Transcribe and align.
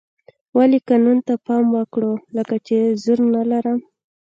ولې 0.57 0.79
قانون 0.87 1.17
ته 1.27 1.33
پام 1.45 1.65
وکړو 1.77 2.13
لکه 2.37 2.55
چې 2.67 2.77
زور 3.03 3.19
نه 3.33 3.41
لرم. 3.51 3.79